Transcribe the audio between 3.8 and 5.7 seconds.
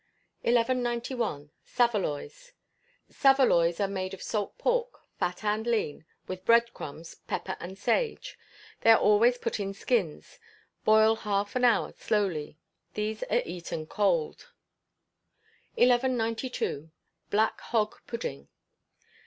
made of salt pork, fat and